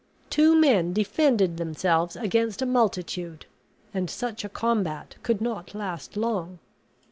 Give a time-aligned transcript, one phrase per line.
[0.31, 3.45] Two men defended themselves against a multitude;
[3.93, 6.57] and such a combat could not last long.